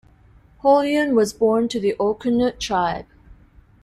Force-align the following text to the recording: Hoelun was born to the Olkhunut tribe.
Hoelun 0.63 1.13
was 1.13 1.31
born 1.31 1.67
to 1.67 1.79
the 1.79 1.95
Olkhunut 1.99 2.57
tribe. 2.59 3.05